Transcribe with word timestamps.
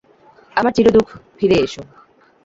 আমার 0.55 0.71
চিরদুখ, 0.73 1.07
ফিরে 1.37 1.57
এসো! 1.59 1.81